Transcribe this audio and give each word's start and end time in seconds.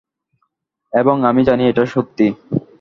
এবং 0.93 1.15
আমি 1.23 1.41
জানি 1.43 1.63
এইটা 1.65 1.83
সত্যি। 1.85 2.27